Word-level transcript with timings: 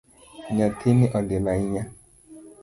Nyathini 0.55 1.05
olil 1.17 1.45
ahinya 1.51 1.83